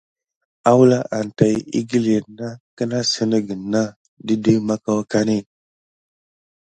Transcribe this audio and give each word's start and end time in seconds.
Awula 0.69 0.99
an 1.17 1.27
tät 1.37 1.55
ikili 1.79 2.13
kena 2.77 2.97
sikina 3.11 3.81
didé 4.25 4.51
kaouzeni. 4.85 5.37